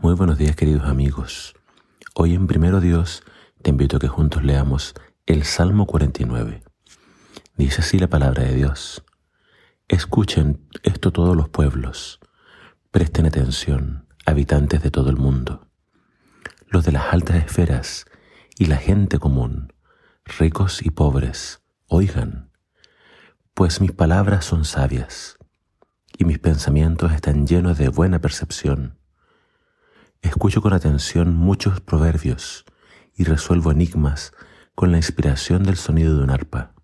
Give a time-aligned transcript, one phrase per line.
[0.00, 1.56] Muy buenos días queridos amigos.
[2.14, 3.24] Hoy en Primero Dios
[3.62, 4.94] te invito a que juntos leamos
[5.26, 6.62] el Salmo 49.
[7.56, 9.04] Dice así la palabra de Dios.
[9.88, 12.20] Escuchen esto todos los pueblos.
[12.92, 15.66] Presten atención, habitantes de todo el mundo.
[16.68, 18.06] Los de las altas esferas
[18.56, 19.72] y la gente común,
[20.24, 22.52] ricos y pobres, oigan,
[23.52, 25.38] pues mis palabras son sabias
[26.16, 28.98] y mis pensamientos están llenos de buena percepción
[30.20, 32.64] Escucho con atención muchos proverbios
[33.14, 34.32] y resuelvo enigmas
[34.74, 36.74] con la inspiración del sonido de un arpa.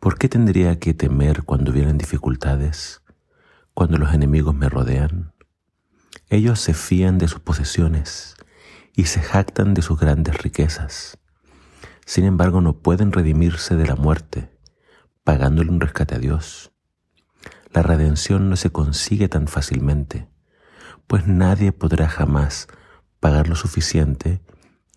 [0.00, 3.02] ¿Por qué tendría que temer cuando vienen dificultades,
[3.74, 5.34] cuando los enemigos me rodean?
[6.30, 8.36] Ellos se fían de sus posesiones
[8.94, 11.18] y se jactan de sus grandes riquezas.
[12.06, 14.50] Sin embargo, no pueden redimirse de la muerte,
[15.24, 16.72] pagándole un rescate a Dios.
[17.74, 20.26] La redención no se consigue tan fácilmente
[21.08, 22.68] pues nadie podrá jamás
[23.18, 24.42] pagar lo suficiente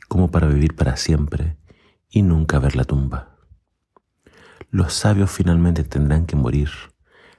[0.10, 1.58] como para vivir para siempre
[2.10, 3.38] y nunca ver la tumba.
[4.70, 6.70] Los sabios finalmente tendrán que morir,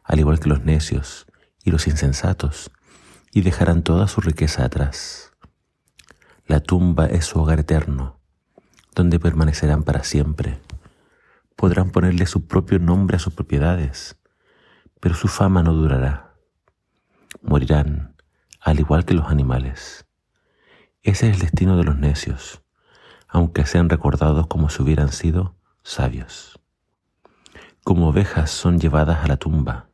[0.03, 1.27] al igual que los necios
[1.62, 2.70] y los insensatos,
[3.31, 5.33] y dejarán toda su riqueza atrás.
[6.47, 8.20] La tumba es su hogar eterno,
[8.95, 10.61] donde permanecerán para siempre.
[11.56, 14.17] Podrán ponerle su propio nombre a sus propiedades,
[14.98, 16.34] pero su fama no durará.
[17.43, 18.12] Morirán
[18.63, 20.07] al igual que los animales.
[21.03, 22.63] Ese es el destino de los necios,
[23.27, 26.61] aunque sean recordados como si hubieran sido sabios.
[27.83, 29.89] Como ovejas son llevadas a la tumba,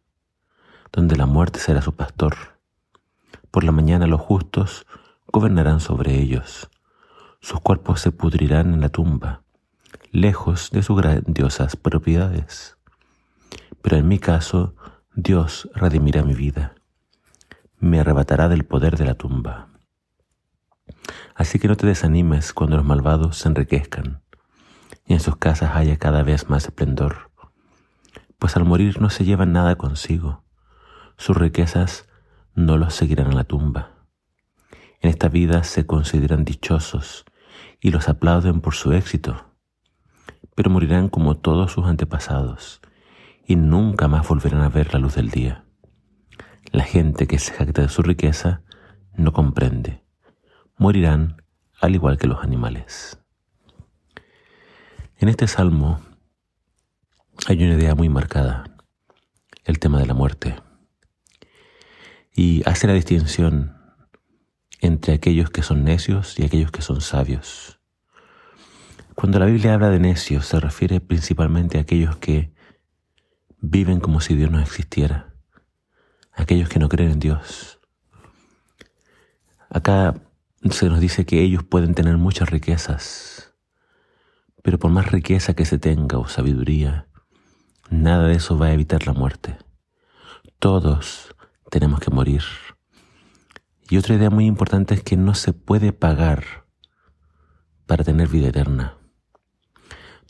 [0.93, 2.37] donde la muerte será su pastor.
[3.51, 4.87] Por la mañana los justos
[5.29, 6.69] gobernarán sobre ellos.
[7.41, 9.43] Sus cuerpos se pudrirán en la tumba,
[10.11, 12.77] lejos de sus grandiosas propiedades.
[13.81, 14.75] Pero en mi caso,
[15.15, 16.75] Dios redimirá mi vida
[17.81, 19.69] me arrebatará del poder de la tumba.
[21.35, 24.23] Así que no te desanimes cuando los malvados se enriquezcan
[25.07, 27.31] y en sus casas haya cada vez más esplendor,
[28.39, 30.45] pues al morir no se llevan nada consigo,
[31.17, 32.09] sus riquezas
[32.55, 34.07] no los seguirán a la tumba.
[35.01, 37.25] En esta vida se consideran dichosos
[37.81, 39.55] y los aplauden por su éxito,
[40.55, 42.81] pero morirán como todos sus antepasados
[43.47, 45.68] y nunca más volverán a ver la luz del día.
[46.71, 48.63] La gente que se jacta de su riqueza
[49.17, 50.03] no comprende.
[50.77, 51.43] Morirán
[51.81, 53.19] al igual que los animales.
[55.17, 56.01] En este salmo
[57.47, 58.65] hay una idea muy marcada,
[59.65, 60.57] el tema de la muerte.
[62.35, 63.77] Y hace la distinción
[64.81, 67.81] entre aquellos que son necios y aquellos que son sabios.
[69.15, 72.53] Cuando la Biblia habla de necios se refiere principalmente a aquellos que
[73.59, 75.28] viven como si Dios no existiera
[76.39, 77.81] aquellos que no creen en Dios.
[79.69, 80.15] Acá
[80.71, 83.55] se nos dice que ellos pueden tener muchas riquezas,
[84.63, 87.09] pero por más riqueza que se tenga o sabiduría,
[87.91, 89.59] nada de eso va a evitar la muerte.
[90.59, 91.35] Todos
[91.71, 92.43] tenemos que morir.
[93.91, 96.67] Y otra idea muy importante es que no se puede pagar
[97.87, 98.95] para tener vida eterna.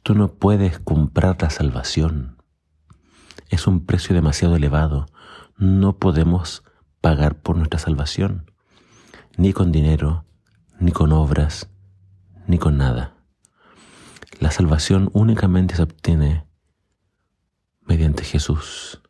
[0.02, 2.42] Tú no puedes comprar la salvación.
[3.50, 5.06] Es un precio demasiado elevado
[5.58, 6.62] no podemos
[7.00, 8.50] pagar por nuestra salvación,
[9.36, 10.24] ni con dinero,
[10.78, 11.69] ni con obras,
[12.46, 13.16] ni con nada.
[14.41, 16.47] La salvación únicamente se obtiene
[17.82, 19.02] mediante Jesús.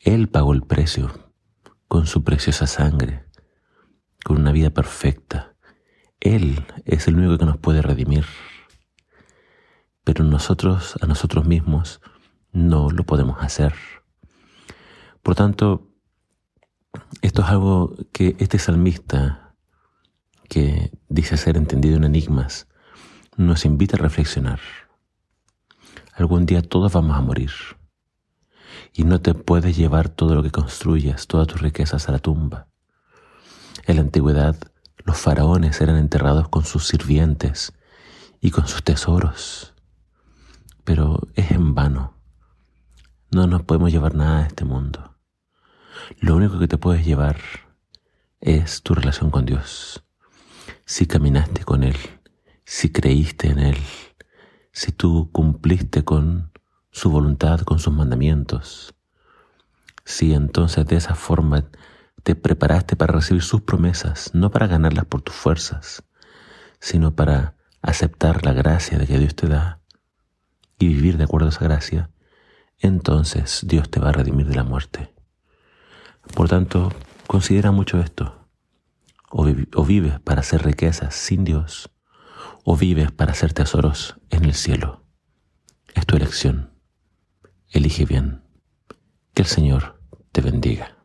[0.00, 1.32] Él pagó el precio
[1.88, 3.24] con su preciosa sangre,
[4.24, 5.54] con una vida perfecta.
[6.20, 8.26] Él es el único que nos puede redimir.
[10.04, 12.02] Pero nosotros, a nosotros mismos,
[12.52, 13.74] no lo podemos hacer.
[15.28, 15.90] Por tanto,
[17.20, 19.54] esto es algo que este salmista,
[20.48, 22.66] que dice ser entendido en enigmas,
[23.36, 24.58] nos invita a reflexionar.
[26.14, 27.50] Algún día todos vamos a morir
[28.94, 32.68] y no te puedes llevar todo lo que construyas, todas tus riquezas a la tumba.
[33.84, 34.56] En la antigüedad,
[35.04, 37.74] los faraones eran enterrados con sus sirvientes
[38.40, 39.74] y con sus tesoros,
[40.84, 42.14] pero es en vano.
[43.30, 45.17] No nos podemos llevar nada de este mundo.
[46.16, 47.36] Lo único que te puedes llevar
[48.40, 50.04] es tu relación con Dios.
[50.84, 51.96] Si caminaste con Él,
[52.64, 53.76] si creíste en Él,
[54.72, 56.50] si tú cumpliste con
[56.90, 58.94] su voluntad, con sus mandamientos,
[60.04, 61.68] si entonces de esa forma
[62.22, 66.02] te preparaste para recibir sus promesas, no para ganarlas por tus fuerzas,
[66.80, 69.80] sino para aceptar la gracia de que Dios te da
[70.78, 72.10] y vivir de acuerdo a esa gracia,
[72.78, 75.17] entonces Dios te va a redimir de la muerte.
[76.34, 76.92] Por tanto,
[77.26, 78.34] considera mucho esto.
[79.30, 79.44] o,
[79.84, 81.90] vives para hacer riquezas sin Dios,
[82.64, 85.04] o vives para hacer tesoros en el cielo.
[85.94, 86.72] Es tu elección.
[87.70, 88.42] Elige bien.
[89.34, 90.00] Que el Señor
[90.32, 90.97] te bendiga.